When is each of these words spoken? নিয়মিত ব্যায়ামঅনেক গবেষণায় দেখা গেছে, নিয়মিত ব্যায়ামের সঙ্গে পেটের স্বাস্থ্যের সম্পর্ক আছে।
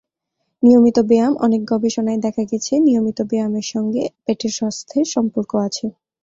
নিয়মিত 0.63 0.97
ব্যায়ামঅনেক 1.09 1.61
গবেষণায় 1.71 2.19
দেখা 2.25 2.43
গেছে, 2.51 2.73
নিয়মিত 2.87 3.19
ব্যায়ামের 3.29 3.67
সঙ্গে 3.73 4.03
পেটের 4.23 4.53
স্বাস্থ্যের 4.57 5.05
সম্পর্ক 5.15 5.51
আছে। 5.67 5.85